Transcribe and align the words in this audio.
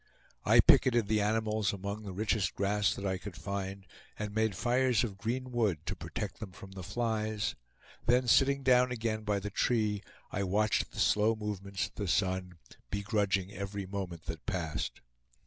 I 0.45 0.61
picketed 0.61 1.07
the 1.07 1.21
animals 1.21 1.71
among 1.73 2.01
the 2.01 2.11
richest 2.11 2.55
grass 2.55 2.95
that 2.95 3.05
I 3.05 3.19
could 3.19 3.35
find, 3.37 3.85
and 4.17 4.33
made 4.33 4.55
fires 4.55 5.03
of 5.03 5.19
green 5.19 5.51
wood 5.51 5.85
to 5.85 5.95
protect 5.95 6.39
them 6.39 6.51
from 6.53 6.71
the 6.71 6.81
flies; 6.81 7.53
then 8.07 8.27
sitting 8.27 8.63
down 8.63 8.91
again 8.91 9.21
by 9.21 9.37
the 9.37 9.51
tree, 9.51 10.01
I 10.31 10.41
watched 10.41 10.89
the 10.91 10.99
slow 10.99 11.35
movements 11.35 11.85
of 11.85 11.93
the 11.93 12.07
sun, 12.07 12.57
begrudging 12.89 13.53
every 13.53 13.85
moment 13.85 14.25
that 14.25 14.47
passed. 14.47 15.01